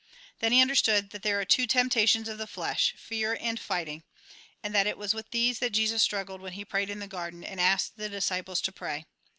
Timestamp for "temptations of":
1.67-2.39